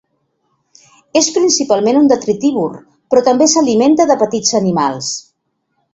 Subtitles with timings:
[1.21, 2.73] És principalment un detritívor,
[3.13, 5.17] però també s'alimenta de petits animals.